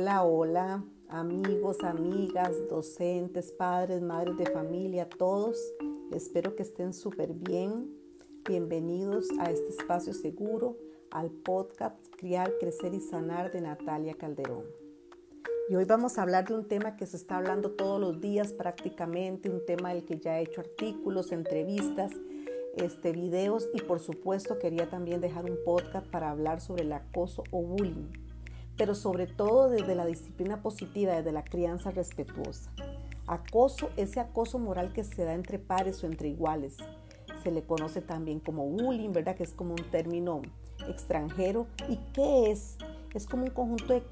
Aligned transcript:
Hola, 0.00 0.24
hola, 0.24 0.84
amigos, 1.10 1.84
amigas, 1.84 2.56
docentes, 2.70 3.52
padres, 3.52 4.00
madres 4.00 4.34
de 4.38 4.46
familia, 4.46 5.06
todos. 5.06 5.58
Espero 6.10 6.56
que 6.56 6.62
estén 6.62 6.94
súper 6.94 7.34
bien. 7.34 7.94
Bienvenidos 8.48 9.28
a 9.38 9.50
este 9.50 9.68
espacio 9.68 10.14
seguro, 10.14 10.78
al 11.10 11.30
podcast 11.30 11.98
Criar, 12.16 12.50
Crecer 12.58 12.94
y 12.94 13.00
Sanar 13.00 13.52
de 13.52 13.60
Natalia 13.60 14.14
Calderón. 14.14 14.64
Y 15.68 15.76
hoy 15.76 15.84
vamos 15.84 16.16
a 16.16 16.22
hablar 16.22 16.48
de 16.48 16.54
un 16.54 16.66
tema 16.66 16.96
que 16.96 17.04
se 17.04 17.18
está 17.18 17.36
hablando 17.36 17.72
todos 17.72 18.00
los 18.00 18.22
días 18.22 18.54
prácticamente, 18.54 19.50
un 19.50 19.66
tema 19.66 19.92
del 19.92 20.06
que 20.06 20.18
ya 20.18 20.40
he 20.40 20.44
hecho 20.44 20.62
artículos, 20.62 21.30
entrevistas, 21.30 22.10
este, 22.74 23.12
videos 23.12 23.68
y 23.74 23.82
por 23.82 24.00
supuesto 24.00 24.58
quería 24.58 24.88
también 24.88 25.20
dejar 25.20 25.44
un 25.44 25.58
podcast 25.62 26.06
para 26.06 26.30
hablar 26.30 26.62
sobre 26.62 26.84
el 26.84 26.92
acoso 26.94 27.44
o 27.50 27.60
bullying 27.60 28.29
pero 28.80 28.94
sobre 28.94 29.26
todo 29.26 29.68
desde 29.68 29.94
la 29.94 30.06
disciplina 30.06 30.62
positiva, 30.62 31.12
desde 31.12 31.32
la 31.32 31.44
crianza 31.44 31.90
respetuosa. 31.90 32.70
Acoso, 33.26 33.90
ese 33.98 34.20
acoso 34.20 34.58
moral 34.58 34.94
que 34.94 35.04
se 35.04 35.22
da 35.22 35.34
entre 35.34 35.58
pares 35.58 36.02
o 36.02 36.06
entre 36.06 36.30
iguales. 36.30 36.78
Se 37.42 37.50
le 37.50 37.62
conoce 37.62 38.00
también 38.00 38.40
como 38.40 38.64
bullying, 38.64 39.12
¿verdad? 39.12 39.36
Que 39.36 39.42
es 39.42 39.52
como 39.52 39.72
un 39.72 39.90
término 39.90 40.40
extranjero. 40.88 41.66
¿Y 41.90 41.98
qué 42.14 42.52
es? 42.52 42.78
Es 43.12 43.26
como 43.26 43.44
un 43.44 43.50
conjunto 43.50 43.92
de 43.92 44.02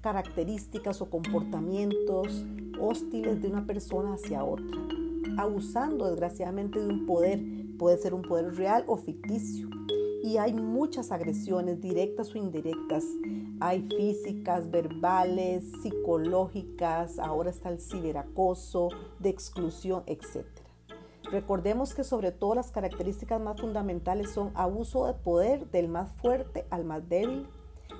características 0.00 1.00
o 1.02 1.08
comportamientos 1.08 2.44
hostiles 2.80 3.40
de 3.40 3.46
una 3.46 3.64
persona 3.64 4.14
hacia 4.14 4.42
otra, 4.42 4.76
abusando 5.38 6.10
desgraciadamente 6.10 6.80
de 6.80 6.88
un 6.88 7.06
poder, 7.06 7.40
puede 7.78 7.96
ser 7.98 8.12
un 8.12 8.22
poder 8.22 8.56
real 8.56 8.82
o 8.88 8.96
ficticio. 8.96 9.70
Y 10.26 10.38
hay 10.38 10.52
muchas 10.54 11.12
agresiones 11.12 11.80
directas 11.80 12.34
o 12.34 12.38
indirectas 12.38 13.04
hay 13.60 13.82
físicas, 13.82 14.68
verbales, 14.72 15.62
psicológicas, 15.80 17.20
ahora 17.20 17.50
está 17.50 17.68
el 17.68 17.80
ciberacoso, 17.80 18.88
de 19.20 19.28
exclusión, 19.28 20.02
etc. 20.06 20.44
Recordemos 21.30 21.94
que 21.94 22.02
sobre 22.02 22.32
todo 22.32 22.56
las 22.56 22.72
características 22.72 23.40
más 23.40 23.60
fundamentales 23.60 24.32
son 24.32 24.50
abuso 24.56 25.06
de 25.06 25.14
poder 25.14 25.70
del 25.70 25.86
más 25.86 26.10
fuerte 26.20 26.66
al 26.70 26.84
más 26.84 27.08
débil, 27.08 27.46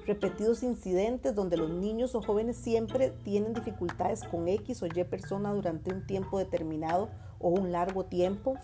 repetidos 0.04 0.64
incidentes 0.64 1.32
donde 1.32 1.56
los 1.56 1.70
niños 1.70 2.16
o 2.16 2.22
jóvenes 2.22 2.56
siempre 2.56 3.10
tienen 3.22 3.54
dificultades 3.54 4.24
con 4.24 4.48
X 4.48 4.82
o 4.82 4.86
Y 4.86 5.04
persona 5.04 5.54
durante 5.54 5.94
un 5.94 6.04
tiempo 6.08 6.40
determinado 6.40 7.08
o 7.38 7.50
un 7.50 7.70
largo 7.70 8.04
tiempo. 8.06 8.56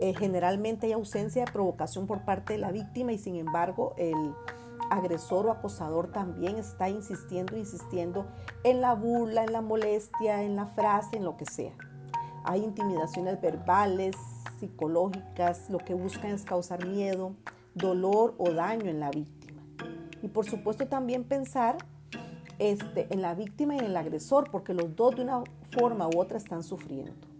Eh, 0.00 0.14
generalmente 0.14 0.86
hay 0.86 0.92
ausencia 0.92 1.44
de 1.44 1.52
provocación 1.52 2.06
por 2.06 2.24
parte 2.24 2.54
de 2.54 2.58
la 2.58 2.72
víctima 2.72 3.12
y 3.12 3.18
sin 3.18 3.36
embargo 3.36 3.94
el 3.96 4.34
agresor 4.90 5.46
o 5.46 5.50
acosador 5.50 6.10
también 6.10 6.56
está 6.56 6.88
insistiendo, 6.88 7.56
insistiendo 7.56 8.26
en 8.64 8.80
la 8.80 8.94
burla, 8.94 9.44
en 9.44 9.52
la 9.52 9.60
molestia, 9.60 10.42
en 10.42 10.56
la 10.56 10.66
frase, 10.66 11.16
en 11.16 11.24
lo 11.24 11.36
que 11.36 11.46
sea. 11.46 11.72
Hay 12.44 12.62
intimidaciones 12.62 13.40
verbales, 13.40 14.16
psicológicas, 14.58 15.70
lo 15.70 15.78
que 15.78 15.94
buscan 15.94 16.32
es 16.32 16.44
causar 16.44 16.86
miedo, 16.86 17.34
dolor 17.74 18.34
o 18.38 18.50
daño 18.50 18.90
en 18.90 19.00
la 19.00 19.10
víctima. 19.10 19.62
Y 20.22 20.28
por 20.28 20.44
supuesto 20.44 20.86
también 20.86 21.24
pensar 21.24 21.78
este, 22.58 23.12
en 23.12 23.22
la 23.22 23.34
víctima 23.34 23.74
y 23.74 23.78
en 23.78 23.86
el 23.86 23.96
agresor, 23.96 24.50
porque 24.50 24.74
los 24.74 24.94
dos 24.94 25.16
de 25.16 25.22
una 25.22 25.42
forma 25.70 26.08
u 26.08 26.20
otra 26.20 26.38
están 26.38 26.62
sufriendo. 26.62 27.33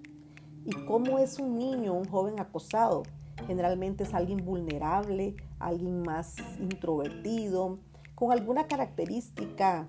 ¿Y 0.66 0.72
cómo 0.86 1.18
es 1.18 1.38
un 1.38 1.58
niño, 1.58 1.92
un 1.92 2.06
joven 2.06 2.40
acosado? 2.40 3.02
Generalmente 3.46 4.04
es 4.04 4.14
alguien 4.14 4.44
vulnerable, 4.44 5.36
alguien 5.58 6.02
más 6.02 6.36
introvertido, 6.58 7.78
con 8.14 8.32
alguna 8.32 8.66
característica 8.66 9.88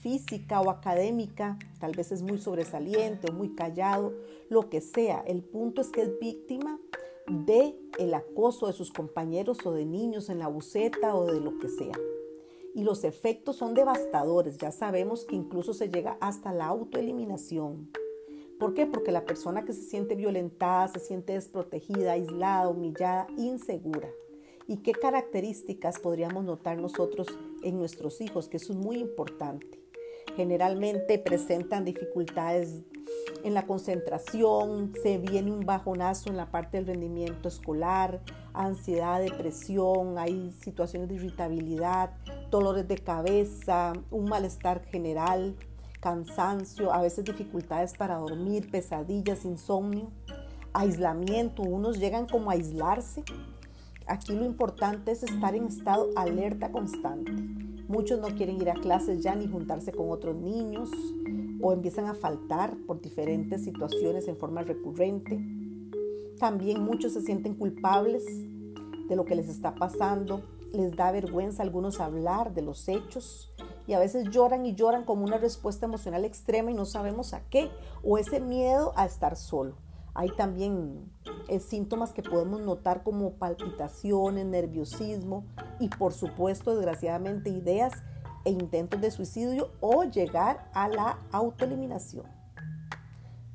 física 0.00 0.60
o 0.60 0.70
académica, 0.70 1.58
tal 1.80 1.92
vez 1.92 2.12
es 2.12 2.22
muy 2.22 2.38
sobresaliente 2.38 3.30
o 3.30 3.34
muy 3.34 3.54
callado, 3.54 4.12
lo 4.48 4.68
que 4.68 4.80
sea. 4.80 5.24
El 5.26 5.42
punto 5.42 5.80
es 5.80 5.90
que 5.90 6.02
es 6.02 6.18
víctima 6.20 6.78
de 7.28 7.76
el 7.98 8.14
acoso 8.14 8.66
de 8.68 8.72
sus 8.72 8.92
compañeros 8.92 9.58
o 9.64 9.72
de 9.72 9.86
niños 9.86 10.28
en 10.28 10.38
la 10.38 10.48
buceta 10.48 11.16
o 11.16 11.26
de 11.26 11.40
lo 11.40 11.58
que 11.58 11.68
sea. 11.68 11.98
Y 12.74 12.84
los 12.84 13.04
efectos 13.04 13.56
son 13.56 13.74
devastadores. 13.74 14.56
Ya 14.58 14.70
sabemos 14.70 15.24
que 15.24 15.36
incluso 15.36 15.74
se 15.74 15.90
llega 15.90 16.16
hasta 16.20 16.52
la 16.52 16.66
autoeliminación. 16.66 17.90
¿Por 18.58 18.74
qué? 18.74 18.86
Porque 18.86 19.12
la 19.12 19.24
persona 19.24 19.64
que 19.64 19.72
se 19.72 19.82
siente 19.82 20.14
violentada, 20.14 20.88
se 20.88 21.00
siente 21.00 21.32
desprotegida, 21.32 22.12
aislada, 22.12 22.68
humillada, 22.68 23.26
insegura. 23.36 24.08
¿Y 24.68 24.78
qué 24.78 24.92
características 24.92 25.98
podríamos 25.98 26.44
notar 26.44 26.78
nosotros 26.78 27.26
en 27.62 27.78
nuestros 27.78 28.20
hijos? 28.20 28.48
Que 28.48 28.58
eso 28.58 28.72
es 28.72 28.78
muy 28.78 28.98
importante. 28.98 29.80
Generalmente 30.36 31.18
presentan 31.18 31.84
dificultades 31.84 32.84
en 33.44 33.54
la 33.54 33.66
concentración, 33.66 34.92
se 35.02 35.18
viene 35.18 35.50
un 35.50 35.66
bajonazo 35.66 36.30
en 36.30 36.36
la 36.36 36.50
parte 36.50 36.76
del 36.76 36.86
rendimiento 36.86 37.48
escolar, 37.48 38.20
ansiedad, 38.52 39.20
depresión, 39.20 40.18
hay 40.18 40.52
situaciones 40.62 41.08
de 41.08 41.16
irritabilidad, 41.16 42.10
dolores 42.50 42.86
de 42.86 42.98
cabeza, 42.98 43.92
un 44.10 44.26
malestar 44.26 44.84
general, 44.84 45.56
cansancio, 46.02 46.92
a 46.92 47.00
veces 47.00 47.24
dificultades 47.24 47.94
para 47.96 48.16
dormir, 48.16 48.68
pesadillas, 48.70 49.44
insomnio, 49.44 50.10
aislamiento, 50.72 51.62
unos 51.62 52.00
llegan 52.00 52.26
como 52.26 52.50
a 52.50 52.54
aislarse. 52.54 53.22
Aquí 54.08 54.34
lo 54.34 54.44
importante 54.44 55.12
es 55.12 55.22
estar 55.22 55.54
en 55.54 55.66
estado 55.66 56.10
alerta 56.16 56.72
constante. 56.72 57.30
Muchos 57.86 58.18
no 58.18 58.34
quieren 58.34 58.60
ir 58.60 58.68
a 58.70 58.74
clases 58.74 59.22
ya 59.22 59.36
ni 59.36 59.46
juntarse 59.46 59.92
con 59.92 60.10
otros 60.10 60.36
niños 60.36 60.90
o 61.62 61.72
empiezan 61.72 62.06
a 62.06 62.14
faltar 62.14 62.74
por 62.84 63.00
diferentes 63.00 63.62
situaciones 63.62 64.26
en 64.26 64.36
forma 64.36 64.62
recurrente. 64.62 65.40
También 66.40 66.82
muchos 66.82 67.12
se 67.12 67.22
sienten 67.22 67.54
culpables 67.54 68.24
de 69.08 69.14
lo 69.14 69.24
que 69.24 69.36
les 69.36 69.48
está 69.48 69.76
pasando. 69.76 70.42
Les 70.72 70.96
da 70.96 71.12
vergüenza 71.12 71.62
a 71.62 71.66
algunos 71.66 72.00
hablar 72.00 72.54
de 72.54 72.62
los 72.62 72.88
hechos 72.88 73.52
y 73.86 73.94
a 73.94 73.98
veces 73.98 74.30
lloran 74.30 74.66
y 74.66 74.74
lloran 74.74 75.04
como 75.04 75.24
una 75.24 75.38
respuesta 75.38 75.86
emocional 75.86 76.24
extrema 76.24 76.70
y 76.70 76.74
no 76.74 76.84
sabemos 76.84 77.34
a 77.34 77.42
qué, 77.48 77.70
o 78.02 78.18
ese 78.18 78.40
miedo 78.40 78.92
a 78.96 79.04
estar 79.04 79.36
solo. 79.36 79.76
Hay 80.14 80.30
también 80.36 81.10
eh, 81.48 81.58
síntomas 81.58 82.12
que 82.12 82.22
podemos 82.22 82.60
notar 82.60 83.02
como 83.02 83.32
palpitaciones, 83.34 84.44
nerviosismo 84.44 85.44
y 85.80 85.88
por 85.88 86.12
supuesto, 86.12 86.74
desgraciadamente, 86.74 87.48
ideas 87.48 87.92
e 88.44 88.50
intentos 88.50 89.00
de 89.00 89.10
suicidio 89.10 89.70
o 89.80 90.04
llegar 90.04 90.68
a 90.74 90.88
la 90.88 91.18
autoeliminación. 91.32 92.26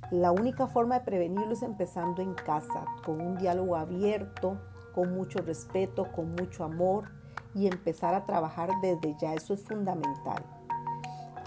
La 0.10 0.32
única 0.32 0.68
forma 0.68 1.00
de 1.00 1.06
prevenirlo 1.06 1.52
es 1.52 1.62
empezando 1.62 2.22
en 2.22 2.34
casa, 2.34 2.86
con 3.06 3.20
un 3.20 3.38
diálogo 3.38 3.76
abierto, 3.76 4.58
con 4.96 5.14
mucho 5.14 5.40
respeto, 5.40 6.08
con 6.16 6.32
mucho 6.32 6.64
amor, 6.64 7.10
y 7.56 7.68
empezar 7.68 8.14
a 8.16 8.26
trabajar 8.26 8.70
desde 8.82 9.16
ya. 9.20 9.34
Eso 9.34 9.54
es 9.54 9.64
fundamental. 9.64 10.44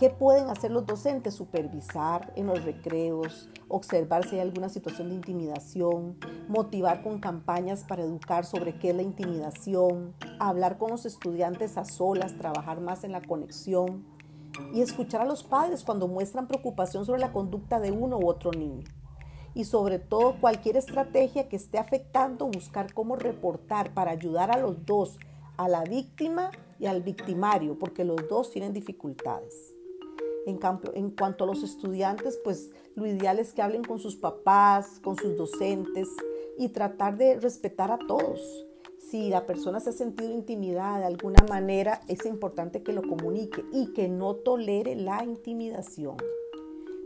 ¿Qué 0.00 0.08
pueden 0.08 0.48
hacer 0.48 0.70
los 0.70 0.86
docentes? 0.86 1.34
Supervisar 1.34 2.32
en 2.34 2.46
los 2.46 2.64
recreos, 2.64 3.50
observar 3.68 4.26
si 4.26 4.36
hay 4.36 4.40
alguna 4.40 4.70
situación 4.70 5.10
de 5.10 5.16
intimidación, 5.16 6.16
motivar 6.48 7.02
con 7.02 7.20
campañas 7.20 7.84
para 7.84 8.04
educar 8.04 8.46
sobre 8.46 8.78
qué 8.78 8.90
es 8.90 8.96
la 8.96 9.02
intimidación, 9.02 10.14
hablar 10.38 10.78
con 10.78 10.90
los 10.90 11.04
estudiantes 11.04 11.76
a 11.76 11.84
solas, 11.84 12.38
trabajar 12.38 12.80
más 12.80 13.04
en 13.04 13.12
la 13.12 13.20
conexión 13.20 14.06
y 14.72 14.80
escuchar 14.80 15.20
a 15.20 15.26
los 15.26 15.44
padres 15.44 15.84
cuando 15.84 16.08
muestran 16.08 16.48
preocupación 16.48 17.04
sobre 17.04 17.20
la 17.20 17.34
conducta 17.34 17.78
de 17.78 17.90
uno 17.90 18.16
u 18.18 18.26
otro 18.26 18.52
niño. 18.52 18.84
Y 19.52 19.64
sobre 19.64 19.98
todo 19.98 20.40
cualquier 20.40 20.78
estrategia 20.78 21.50
que 21.50 21.56
esté 21.56 21.76
afectando, 21.76 22.46
buscar 22.46 22.94
cómo 22.94 23.16
reportar 23.16 23.92
para 23.92 24.12
ayudar 24.12 24.50
a 24.50 24.58
los 24.58 24.86
dos 24.86 25.18
a 25.60 25.68
la 25.68 25.84
víctima 25.84 26.50
y 26.78 26.86
al 26.86 27.02
victimario, 27.02 27.78
porque 27.78 28.02
los 28.02 28.26
dos 28.30 28.50
tienen 28.50 28.72
dificultades. 28.72 29.74
En, 30.46 30.56
cuanto 31.10 31.44
a 31.44 31.46
los 31.46 31.62
estudiantes, 31.62 32.40
pues 32.42 32.70
lo 32.94 33.06
ideal 33.06 33.38
es 33.38 33.52
que 33.52 33.60
hablen 33.60 33.84
con 33.84 33.98
sus 33.98 34.16
papás, 34.16 35.00
con 35.04 35.16
sus 35.16 35.36
docentes 35.36 36.08
y 36.56 36.70
tratar 36.70 37.18
de 37.18 37.38
respetar 37.38 37.90
a 37.90 37.98
todos. 37.98 38.40
Si 39.10 39.28
la 39.28 39.44
persona 39.44 39.80
se 39.80 39.90
ha 39.90 39.92
sentido 39.92 40.32
intimidada 40.32 41.00
de 41.00 41.04
alguna 41.04 41.44
manera, 41.46 42.00
es 42.08 42.24
importante 42.24 42.82
que 42.82 42.94
lo 42.94 43.02
comunique 43.02 43.62
y 43.70 43.92
que 43.92 44.08
no 44.08 44.36
tolere 44.36 44.96
la 44.96 45.22
intimidación. 45.24 46.16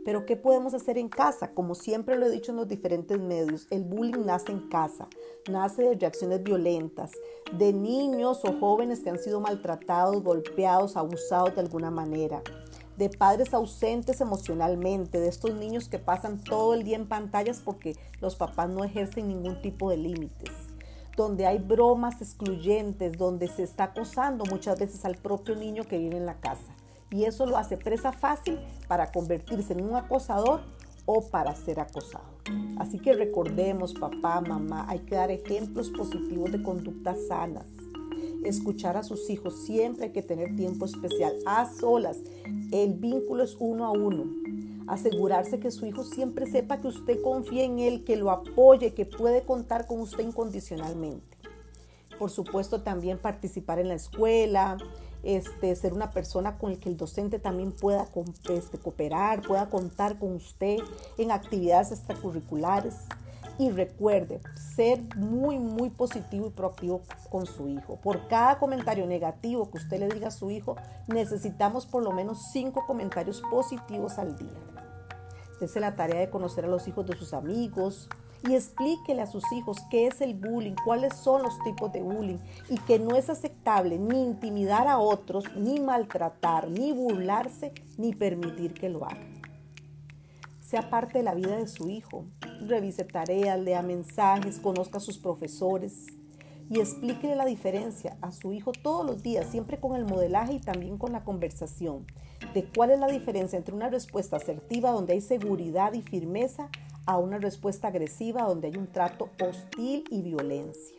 Pero 0.05 0.27
¿qué 0.27 0.37
podemos 0.37 0.75
hacer 0.75 0.99
en 0.99 1.09
casa? 1.09 1.51
Como 1.53 1.75
siempre 1.75 2.19
lo 2.19 2.27
he 2.27 2.31
dicho 2.31 2.53
en 2.53 2.57
los 2.57 2.69
diferentes 2.69 3.19
medios, 3.19 3.67
el 3.71 3.85
bullying 3.85 4.27
nace 4.27 4.53
en 4.53 4.69
casa, 4.69 5.09
nace 5.51 5.83
de 5.83 5.95
reacciones 5.95 6.43
violentas, 6.43 7.13
de 7.57 7.73
niños 7.73 8.45
o 8.45 8.53
jóvenes 8.59 9.01
que 9.01 9.11
han 9.11 9.19
sido 9.19 9.41
maltratados, 9.41 10.23
golpeados, 10.23 10.97
abusados 10.97 11.55
de 11.55 11.63
alguna 11.63 11.91
manera, 11.91 12.43
de 12.99 13.09
padres 13.09 13.55
ausentes 13.55 14.21
emocionalmente, 14.21 15.21
de 15.21 15.29
estos 15.29 15.55
niños 15.55 15.89
que 15.89 15.99
pasan 15.99 16.45
todo 16.45 16.75
el 16.75 16.85
día 16.85 16.97
en 16.97 17.09
pantallas 17.09 17.61
porque 17.65 17.97
los 18.21 18.37
papás 18.37 18.69
no 18.69 18.85
ejercen 18.85 19.29
ningún 19.29 19.61
tipo 19.61 19.91
de 19.91 19.97
límites 19.97 20.53
donde 21.17 21.47
hay 21.47 21.59
bromas 21.59 22.21
excluyentes, 22.21 23.17
donde 23.17 23.49
se 23.49 23.63
está 23.63 23.85
acosando 23.85 24.45
muchas 24.47 24.79
veces 24.79 25.05
al 25.05 25.17
propio 25.17 25.55
niño 25.55 25.85
que 25.85 25.99
vive 25.99 26.17
en 26.17 26.27
la 26.27 26.35
casa. 26.35 26.75
Y 27.15 27.27
eso 27.27 27.47
lo 27.47 27.57
hace 27.57 27.77
presa 27.77 28.11
fácil 28.11 28.59
para 28.89 29.13
convertirse 29.13 29.73
en 29.73 29.85
un 29.85 29.95
acosador 29.95 30.63
o 31.07 31.23
para 31.29 31.55
ser 31.55 31.79
acosado. 31.79 32.25
Así 32.77 32.99
que 32.99 33.13
recordemos, 33.13 33.95
papá, 33.95 34.41
mamá, 34.41 34.87
hay 34.89 34.99
que 35.01 35.15
dar 35.15 35.31
ejemplos 35.31 35.91
positivos 35.91 36.51
de 36.51 36.61
conductas 36.61 37.17
sanas. 37.29 37.67
Escuchar 38.45 38.97
a 38.97 39.05
sus 39.05 39.31
hijos, 39.31 39.65
siempre 39.65 40.07
hay 40.07 40.13
que 40.13 40.23
tener 40.23 40.57
tiempo 40.57 40.87
especial, 40.87 41.35
a 41.47 41.73
solas. 41.73 42.19
El 42.73 42.95
vínculo 42.95 43.45
es 43.45 43.57
uno 43.61 43.85
a 43.87 43.93
uno. 43.93 44.25
Asegurarse 44.89 45.61
que 45.61 45.71
su 45.71 45.87
hijo 45.87 46.03
siempre 46.03 46.47
sepa 46.47 46.79
que 46.79 46.89
usted 46.89 47.23
confía 47.23 47.63
en 47.63 47.79
él, 47.79 48.05
que 48.05 48.17
lo 48.17 48.33
apoye, 48.33 48.93
que 48.93 49.07
puede 49.07 49.43
contar 49.43 49.87
con 49.87 50.01
usted 50.01 50.25
incondicionalmente. 50.25 51.37
Por 52.19 52.31
supuesto, 52.31 52.83
también 52.83 53.19
participar 53.19 53.79
en 53.79 53.89
la 53.89 53.95
escuela, 53.95 54.79
este, 55.25 55.75
ser 55.77 55.93
una 55.93 56.11
persona 56.11 56.59
con 56.59 56.73
la 56.73 56.79
que 56.79 56.89
el 56.89 56.97
docente 56.97 57.39
también 57.39 57.73
pueda 57.73 58.07
este, 58.51 58.79
cooperar, 58.79 59.43
pueda 59.43 59.69
contar 59.71 60.19
con 60.19 60.35
usted 60.35 60.79
en 61.19 61.31
actividades 61.31 61.93
extracurriculares. 61.93 62.97
Y 63.57 63.71
recuerde, 63.71 64.41
ser 64.75 65.01
muy, 65.17 65.61
muy 65.61 65.89
positivo 65.89 66.49
y 66.49 66.51
proactivo 66.51 67.03
con 67.31 67.47
su 67.47 67.69
hijo. 67.69 67.97
Por 68.03 68.27
cada 68.27 68.59
comentario 68.59 69.07
negativo 69.07 69.71
que 69.71 69.79
usted 69.79 70.01
le 70.01 70.09
diga 70.09 70.29
a 70.29 70.33
su 70.33 70.51
hijo, 70.51 70.75
necesitamos 71.07 71.87
por 71.87 72.03
lo 72.03 72.11
menos 72.11 72.51
cinco 72.51 72.85
comentarios 72.85 73.43
positivos 73.51 74.19
al 74.19 74.37
día. 74.37 74.49
Dese 75.61 75.79
la 75.79 75.95
tarea 75.95 76.19
de 76.19 76.31
conocer 76.31 76.65
a 76.65 76.69
los 76.69 76.89
hijos 76.89 77.07
de 77.07 77.17
sus 77.17 77.33
amigos, 77.33 78.09
y 78.49 78.55
explíquele 78.55 79.23
a 79.23 79.27
sus 79.27 79.51
hijos 79.53 79.79
qué 79.91 80.07
es 80.07 80.21
el 80.21 80.35
bullying, 80.35 80.75
cuáles 80.85 81.15
son 81.17 81.43
los 81.43 81.59
tipos 81.65 81.93
de 81.93 82.03
bullying 82.03 82.39
y 82.69 82.79
que 82.79 82.99
no 82.99 83.17
es 83.17 83.31
aceptable 83.31 83.99
ni 83.99 84.23
intimidar 84.23 84.87
a 84.87 84.99
otros, 84.99 85.45
ni 85.57 85.81
maltratar, 85.81 86.71
ni 86.71 86.93
burlarse, 86.93 87.73
ni 87.97 88.15
permitir 88.15 88.75
que 88.75 88.91
lo 88.91 89.05
hagan. 89.05 89.41
Sea 90.63 90.91
parte 90.91 91.19
de 91.19 91.25
la 91.25 91.35
vida 91.35 91.57
de 91.57 91.69
su 91.69 91.89
hijo, 91.89 92.25
revise 92.67 93.05
tareas, 93.05 93.61
lea 93.61 93.83
mensajes, 93.83 94.59
conozca 94.59 94.99
a 94.99 95.01
sus 95.01 95.19
profesores 95.19 96.07
y 96.71 96.81
explíquele 96.81 97.37
la 97.37 97.45
diferencia 97.45 98.17
a 98.21 98.33
su 98.33 98.53
hijo 98.53 98.73
todos 98.73 99.05
los 99.05 99.23
días, 99.23 99.47
siempre 99.47 99.79
con 99.79 99.97
el 99.97 100.05
modelaje 100.05 100.55
y 100.55 100.61
también 100.61 100.99
con 100.99 101.13
la 101.13 101.21
conversación, 101.21 102.07
de 102.53 102.65
cuál 102.65 102.91
es 102.91 102.99
la 102.99 103.07
diferencia 103.07 103.57
entre 103.57 103.75
una 103.75 103.91
respuesta 103.91 104.37
asertiva 104.37 104.91
donde 104.91 105.13
hay 105.13 105.21
seguridad 105.21 105.93
y 105.93 106.03
firmeza 106.03 106.71
a 107.07 107.19
una 107.19 107.39
respuesta 107.39 107.89
agresiva 107.89 108.43
donde 108.43 108.69
hay 108.69 108.77
un 108.77 108.91
trato 108.91 109.29
hostil 109.43 110.05
y 110.11 110.23
violencia. 110.23 110.97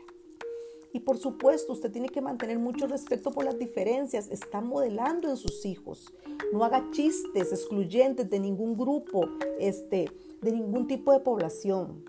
Y 0.93 1.01
por 1.01 1.17
supuesto, 1.17 1.73
usted 1.73 1.91
tiene 1.91 2.07
que 2.07 2.21
mantener 2.21 2.57
mucho 2.57 2.87
respeto 2.87 3.31
por 3.31 3.43
las 3.43 3.59
diferencias. 3.59 4.29
Está 4.31 4.61
modelando 4.61 5.29
en 5.29 5.35
sus 5.35 5.65
hijos. 5.65 6.13
No 6.53 6.63
haga 6.63 6.89
chistes 6.91 7.51
excluyentes 7.51 8.29
de 8.29 8.39
ningún 8.39 8.77
grupo, 8.77 9.27
este, 9.59 10.09
de 10.41 10.51
ningún 10.53 10.87
tipo 10.87 11.11
de 11.11 11.19
población. 11.19 12.05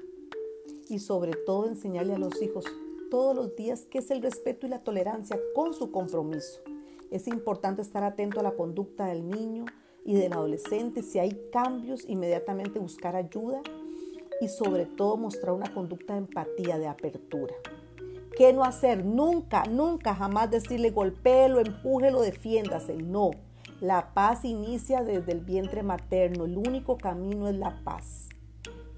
Y 0.89 1.01
sobre 1.01 1.33
todo, 1.33 1.67
enseñarle 1.67 2.15
a 2.15 2.19
los 2.19 2.41
hijos 2.41 2.65
todos 3.11 3.35
los 3.35 3.57
días 3.57 3.87
qué 3.91 3.99
es 3.99 4.11
el 4.13 4.23
respeto 4.23 4.67
y 4.67 4.71
la 4.71 4.79
tolerancia 4.79 5.37
con 5.53 5.75
su 5.75 5.91
compromiso. 5.91 6.61
Es 7.11 7.27
importante 7.27 7.83
estar 7.83 8.05
atento 8.05 8.39
a 8.39 8.45
la 8.45 8.53
conducta 8.53 9.07
del 9.07 9.29
niño 9.29 9.65
y 10.05 10.15
del 10.15 10.33
adolescente. 10.33 11.03
Si 11.03 11.19
hay 11.19 11.49
cambios, 11.53 12.05
inmediatamente 12.09 12.79
buscar 12.79 13.17
ayuda 13.17 13.63
y 14.41 14.49
sobre 14.49 14.87
todo 14.87 15.17
mostrar 15.17 15.55
una 15.55 15.73
conducta 15.73 16.15
de 16.15 16.21
empatía, 16.21 16.79
de 16.79 16.89
apertura. 16.89 17.55
¿Qué 18.37 18.53
no 18.53 18.65
hacer? 18.65 19.05
Nunca, 19.05 19.65
nunca, 19.65 20.15
jamás 20.15 20.51
decirle 20.51 20.91
golpéelo, 20.91 21.61
empújelo, 21.61 22.21
defiéndase. 22.21 22.95
No. 22.95 23.31
La 23.81 24.13
paz 24.13 24.45
inicia 24.45 25.03
desde 25.03 25.33
el 25.33 25.41
vientre 25.41 25.83
materno. 25.83 26.45
El 26.45 26.59
único 26.59 26.99
camino 26.99 27.49
es 27.49 27.57
la 27.57 27.83
paz. 27.83 28.29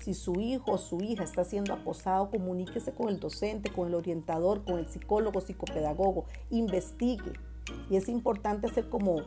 Si 0.01 0.15
su 0.15 0.41
hijo 0.41 0.73
o 0.73 0.79
su 0.79 1.01
hija 1.03 1.23
está 1.23 1.45
siendo 1.45 1.73
acosado, 1.73 2.31
comuníquese 2.31 2.93
con 2.93 3.09
el 3.09 3.21
docente, 3.21 3.71
con 3.71 3.87
el 3.87 3.95
orientador, 3.95 4.65
con 4.65 4.79
el 4.79 4.87
psicólogo, 4.87 5.41
psicopedagogo. 5.41 6.25
Investigue. 6.51 7.33
Y 7.91 7.97
es 7.97 8.09
importante 8.09 8.67
hacer 8.67 8.89
como 8.89 9.23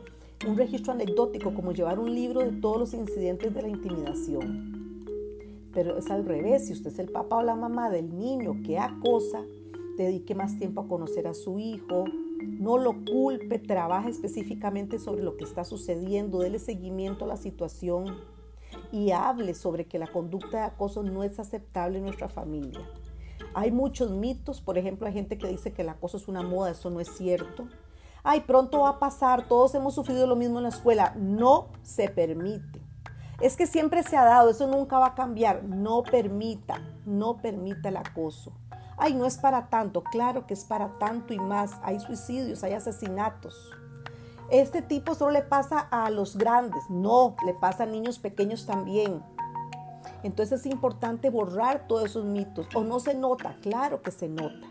un 0.46 0.56
registro 0.58 0.92
anecdótico, 0.92 1.54
como 1.54 1.72
llevar 1.72 1.98
un 1.98 2.14
libro 2.14 2.40
de 2.40 2.52
todos 2.60 2.78
los 2.78 2.92
incidentes 2.92 3.54
de 3.54 3.62
la 3.62 3.68
intimidación. 3.68 4.91
Pero 5.72 5.98
es 5.98 6.10
al 6.10 6.24
revés, 6.24 6.66
si 6.66 6.72
usted 6.72 6.90
es 6.90 6.98
el 6.98 7.10
papá 7.10 7.36
o 7.36 7.42
la 7.42 7.54
mamá 7.54 7.90
del 7.90 8.16
niño 8.16 8.62
que 8.64 8.78
acosa, 8.78 9.42
dedique 9.96 10.34
más 10.34 10.58
tiempo 10.58 10.82
a 10.82 10.88
conocer 10.88 11.26
a 11.26 11.34
su 11.34 11.58
hijo, 11.58 12.04
no 12.42 12.78
lo 12.78 13.04
culpe, 13.04 13.58
trabaje 13.58 14.10
específicamente 14.10 14.98
sobre 14.98 15.22
lo 15.22 15.36
que 15.36 15.44
está 15.44 15.64
sucediendo, 15.64 16.40
déle 16.40 16.58
seguimiento 16.58 17.24
a 17.24 17.28
la 17.28 17.36
situación 17.36 18.16
y 18.90 19.12
hable 19.12 19.54
sobre 19.54 19.86
que 19.86 19.98
la 19.98 20.06
conducta 20.06 20.58
de 20.58 20.64
acoso 20.64 21.02
no 21.02 21.24
es 21.24 21.38
aceptable 21.38 21.98
en 21.98 22.04
nuestra 22.04 22.28
familia. 22.28 22.80
Hay 23.54 23.70
muchos 23.70 24.10
mitos, 24.10 24.60
por 24.60 24.78
ejemplo, 24.78 25.06
hay 25.06 25.12
gente 25.12 25.38
que 25.38 25.48
dice 25.48 25.72
que 25.72 25.82
el 25.82 25.88
acoso 25.88 26.16
es 26.16 26.28
una 26.28 26.42
moda, 26.42 26.70
eso 26.70 26.90
no 26.90 27.00
es 27.00 27.08
cierto. 27.16 27.68
Ay, 28.22 28.40
pronto 28.40 28.80
va 28.80 28.90
a 28.90 28.98
pasar, 28.98 29.48
todos 29.48 29.74
hemos 29.74 29.94
sufrido 29.94 30.26
lo 30.26 30.36
mismo 30.36 30.58
en 30.58 30.64
la 30.64 30.68
escuela. 30.68 31.14
No 31.18 31.68
se 31.82 32.08
permite. 32.08 32.81
Es 33.42 33.56
que 33.56 33.66
siempre 33.66 34.04
se 34.04 34.16
ha 34.16 34.24
dado, 34.24 34.50
eso 34.50 34.68
nunca 34.68 35.00
va 35.00 35.06
a 35.08 35.14
cambiar. 35.16 35.64
No 35.64 36.04
permita, 36.04 36.80
no 37.04 37.38
permita 37.38 37.88
el 37.88 37.96
acoso. 37.96 38.52
Ay, 38.96 39.14
no 39.14 39.26
es 39.26 39.36
para 39.36 39.66
tanto, 39.68 40.04
claro 40.04 40.46
que 40.46 40.54
es 40.54 40.64
para 40.64 40.92
tanto 41.00 41.34
y 41.34 41.40
más. 41.40 41.72
Hay 41.82 41.98
suicidios, 41.98 42.62
hay 42.62 42.74
asesinatos. 42.74 43.52
Este 44.48 44.80
tipo 44.80 45.16
solo 45.16 45.32
le 45.32 45.42
pasa 45.42 45.80
a 45.80 46.08
los 46.10 46.36
grandes, 46.36 46.84
no, 46.88 47.34
le 47.44 47.54
pasa 47.54 47.82
a 47.82 47.86
niños 47.86 48.20
pequeños 48.20 48.64
también. 48.64 49.20
Entonces 50.22 50.60
es 50.60 50.66
importante 50.66 51.28
borrar 51.28 51.88
todos 51.88 52.04
esos 52.04 52.24
mitos. 52.24 52.68
O 52.76 52.84
no 52.84 53.00
se 53.00 53.14
nota, 53.14 53.56
claro 53.60 54.02
que 54.02 54.12
se 54.12 54.28
nota. 54.28 54.68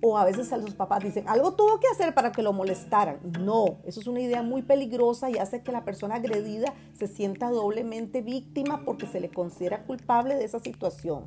O 0.00 0.16
a 0.16 0.24
veces 0.24 0.52
a 0.52 0.56
los 0.56 0.74
papás 0.74 1.02
dicen, 1.02 1.28
algo 1.28 1.54
tuvo 1.54 1.80
que 1.80 1.88
hacer 1.88 2.14
para 2.14 2.30
que 2.30 2.42
lo 2.42 2.52
molestaran. 2.52 3.18
No, 3.40 3.78
eso 3.84 4.00
es 4.00 4.06
una 4.06 4.20
idea 4.20 4.42
muy 4.42 4.62
peligrosa 4.62 5.28
y 5.28 5.38
hace 5.38 5.62
que 5.62 5.72
la 5.72 5.84
persona 5.84 6.16
agredida 6.16 6.72
se 6.94 7.08
sienta 7.08 7.50
doblemente 7.50 8.22
víctima 8.22 8.84
porque 8.84 9.06
se 9.06 9.18
le 9.18 9.28
considera 9.28 9.82
culpable 9.84 10.36
de 10.36 10.44
esa 10.44 10.60
situación. 10.60 11.24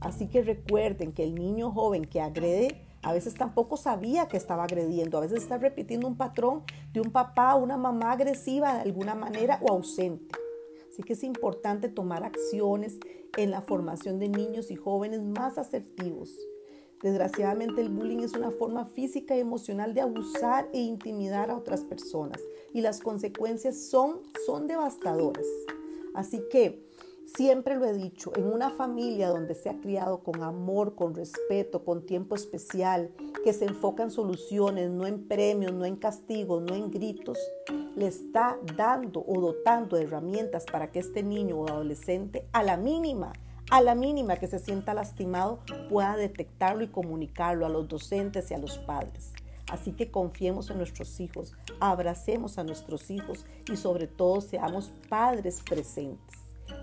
Así 0.00 0.26
que 0.26 0.42
recuerden 0.42 1.12
que 1.12 1.22
el 1.22 1.36
niño 1.36 1.70
joven 1.70 2.04
que 2.04 2.20
agrede 2.20 2.84
a 3.02 3.12
veces 3.12 3.34
tampoco 3.34 3.76
sabía 3.76 4.26
que 4.26 4.36
estaba 4.36 4.64
agrediendo, 4.64 5.18
a 5.18 5.20
veces 5.20 5.42
está 5.42 5.58
repitiendo 5.58 6.08
un 6.08 6.16
patrón 6.16 6.62
de 6.92 7.00
un 7.00 7.10
papá 7.12 7.54
o 7.54 7.62
una 7.62 7.76
mamá 7.76 8.12
agresiva 8.12 8.74
de 8.74 8.80
alguna 8.80 9.14
manera 9.14 9.60
o 9.62 9.72
ausente. 9.72 10.34
Así 10.90 11.02
que 11.02 11.12
es 11.12 11.22
importante 11.22 11.88
tomar 11.88 12.24
acciones 12.24 12.98
en 13.36 13.50
la 13.50 13.62
formación 13.62 14.18
de 14.18 14.28
niños 14.28 14.70
y 14.70 14.76
jóvenes 14.76 15.22
más 15.22 15.56
asertivos 15.56 16.36
Desgraciadamente 17.02 17.80
el 17.80 17.88
bullying 17.88 18.20
es 18.20 18.34
una 18.34 18.52
forma 18.52 18.86
física 18.86 19.36
y 19.36 19.40
emocional 19.40 19.92
de 19.92 20.02
abusar 20.02 20.68
e 20.72 20.80
intimidar 20.80 21.50
a 21.50 21.56
otras 21.56 21.80
personas 21.80 22.40
y 22.72 22.80
las 22.80 23.00
consecuencias 23.00 23.76
son, 23.76 24.20
son 24.46 24.68
devastadoras. 24.68 25.46
Así 26.14 26.40
que 26.50 26.86
siempre 27.34 27.76
lo 27.76 27.86
he 27.86 27.92
dicho, 27.92 28.32
en 28.36 28.46
una 28.46 28.70
familia 28.70 29.30
donde 29.30 29.54
se 29.54 29.68
ha 29.68 29.80
criado 29.80 30.22
con 30.22 30.42
amor, 30.42 30.94
con 30.94 31.14
respeto, 31.14 31.84
con 31.84 32.06
tiempo 32.06 32.36
especial, 32.36 33.10
que 33.42 33.52
se 33.52 33.64
enfoca 33.64 34.04
en 34.04 34.10
soluciones, 34.10 34.90
no 34.90 35.06
en 35.06 35.26
premios, 35.26 35.72
no 35.72 35.84
en 35.84 35.96
castigos, 35.96 36.62
no 36.62 36.74
en 36.74 36.90
gritos, 36.90 37.38
le 37.96 38.06
está 38.06 38.58
dando 38.76 39.24
o 39.26 39.40
dotando 39.40 39.96
de 39.96 40.04
herramientas 40.04 40.64
para 40.70 40.92
que 40.92 41.00
este 41.00 41.22
niño 41.22 41.56
o 41.58 41.68
adolescente 41.68 42.46
a 42.52 42.62
la 42.62 42.76
mínima 42.76 43.32
a 43.72 43.80
la 43.80 43.94
mínima 43.94 44.36
que 44.36 44.48
se 44.48 44.58
sienta 44.58 44.92
lastimado, 44.92 45.60
pueda 45.88 46.14
detectarlo 46.14 46.84
y 46.84 46.88
comunicarlo 46.88 47.64
a 47.64 47.70
los 47.70 47.88
docentes 47.88 48.50
y 48.50 48.54
a 48.54 48.58
los 48.58 48.76
padres. 48.76 49.32
Así 49.70 49.92
que 49.92 50.10
confiemos 50.10 50.68
en 50.68 50.76
nuestros 50.76 51.18
hijos, 51.20 51.54
abracemos 51.80 52.58
a 52.58 52.64
nuestros 52.64 53.10
hijos 53.10 53.46
y 53.72 53.78
sobre 53.78 54.08
todo 54.08 54.42
seamos 54.42 54.92
padres 55.08 55.62
presentes. 55.64 56.41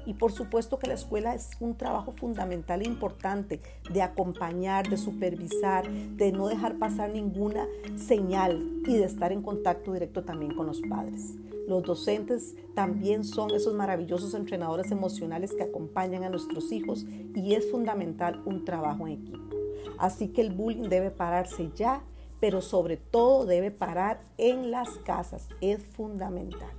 Y 0.09 0.15
por 0.15 0.31
supuesto 0.31 0.79
que 0.79 0.87
la 0.87 0.95
escuela 0.95 1.35
es 1.35 1.51
un 1.59 1.77
trabajo 1.77 2.13
fundamental 2.13 2.81
e 2.81 2.87
importante 2.87 3.61
de 3.93 4.01
acompañar, 4.01 4.89
de 4.89 4.97
supervisar, 4.97 5.87
de 5.87 6.31
no 6.31 6.47
dejar 6.47 6.79
pasar 6.79 7.11
ninguna 7.11 7.67
señal 7.95 8.59
y 8.87 8.97
de 8.97 9.03
estar 9.03 9.31
en 9.31 9.43
contacto 9.43 9.93
directo 9.93 10.23
también 10.23 10.55
con 10.55 10.65
los 10.65 10.81
padres. 10.81 11.35
Los 11.67 11.83
docentes 11.83 12.55
también 12.73 13.23
son 13.23 13.51
esos 13.51 13.75
maravillosos 13.75 14.33
entrenadores 14.33 14.89
emocionales 14.89 15.53
que 15.53 15.61
acompañan 15.61 16.23
a 16.23 16.29
nuestros 16.29 16.71
hijos 16.71 17.05
y 17.35 17.53
es 17.53 17.69
fundamental 17.69 18.41
un 18.45 18.65
trabajo 18.65 19.05
en 19.05 19.13
equipo. 19.13 19.55
Así 19.99 20.29
que 20.29 20.41
el 20.41 20.49
bullying 20.49 20.89
debe 20.89 21.11
pararse 21.11 21.69
ya, 21.75 22.01
pero 22.39 22.63
sobre 22.63 22.97
todo 22.97 23.45
debe 23.45 23.69
parar 23.69 24.21
en 24.39 24.71
las 24.71 24.89
casas. 25.05 25.47
Es 25.61 25.83
fundamental. 25.83 26.71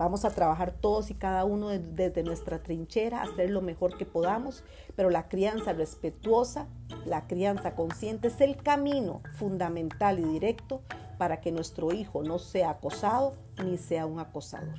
Vamos 0.00 0.24
a 0.24 0.30
trabajar 0.30 0.72
todos 0.72 1.10
y 1.10 1.14
cada 1.14 1.44
uno 1.44 1.68
desde 1.68 2.22
nuestra 2.22 2.62
trinchera, 2.62 3.20
hacer 3.20 3.50
lo 3.50 3.60
mejor 3.60 3.98
que 3.98 4.06
podamos, 4.06 4.64
pero 4.96 5.10
la 5.10 5.28
crianza 5.28 5.74
respetuosa, 5.74 6.68
la 7.04 7.26
crianza 7.26 7.74
consciente 7.74 8.28
es 8.28 8.40
el 8.40 8.56
camino 8.56 9.20
fundamental 9.36 10.18
y 10.18 10.24
directo 10.24 10.80
para 11.18 11.42
que 11.42 11.52
nuestro 11.52 11.92
hijo 11.92 12.22
no 12.22 12.38
sea 12.38 12.70
acosado 12.70 13.34
ni 13.62 13.76
sea 13.76 14.06
un 14.06 14.20
acosador. 14.20 14.74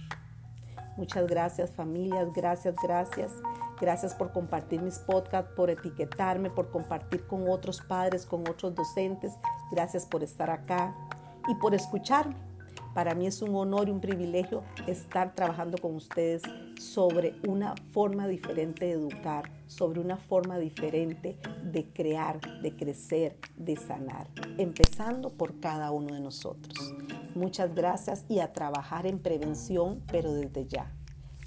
Muchas 0.97 1.27
gracias 1.27 1.69
familias, 1.69 2.33
gracias, 2.33 2.73
gracias. 2.81 3.31
Gracias 3.79 4.15
por 4.15 4.31
compartir 4.31 4.81
mis 4.81 4.97
podcasts, 4.97 5.51
por 5.55 5.69
etiquetarme, 5.69 6.49
por 6.49 6.71
compartir 6.71 7.27
con 7.27 7.47
otros 7.47 7.79
padres, 7.81 8.25
con 8.25 8.41
otros 8.49 8.73
docentes. 8.73 9.33
Gracias 9.71 10.03
por 10.03 10.23
estar 10.23 10.49
acá 10.49 10.95
y 11.47 11.53
por 11.61 11.75
escucharme. 11.75 12.50
Para 12.93 13.15
mí 13.15 13.25
es 13.25 13.41
un 13.41 13.55
honor 13.55 13.87
y 13.87 13.91
un 13.91 14.01
privilegio 14.01 14.63
estar 14.85 15.33
trabajando 15.33 15.77
con 15.77 15.95
ustedes 15.95 16.41
sobre 16.77 17.35
una 17.47 17.75
forma 17.91 18.27
diferente 18.27 18.85
de 18.85 18.91
educar, 18.91 19.49
sobre 19.67 20.01
una 20.01 20.17
forma 20.17 20.57
diferente 20.59 21.37
de 21.63 21.85
crear, 21.85 22.41
de 22.61 22.75
crecer, 22.75 23.37
de 23.55 23.77
sanar, 23.77 24.27
empezando 24.57 25.29
por 25.29 25.59
cada 25.59 25.91
uno 25.91 26.13
de 26.13 26.19
nosotros. 26.19 26.93
Muchas 27.33 27.73
gracias 27.73 28.25
y 28.27 28.39
a 28.39 28.51
trabajar 28.51 29.07
en 29.07 29.19
prevención, 29.19 30.03
pero 30.11 30.33
desde 30.33 30.67
ya. 30.67 30.91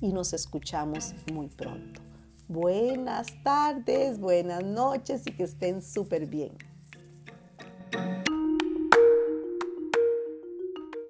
Y 0.01 0.13
nos 0.13 0.33
escuchamos 0.33 1.15
muy 1.33 1.49
pronto. 1.49 2.01
Buenas 2.49 3.43
tardes, 3.43 4.19
buenas 4.19 4.65
noches 4.65 5.27
y 5.27 5.33
que 5.33 5.45
estén 5.45 5.83
súper 5.83 6.27
bien. 6.27 6.53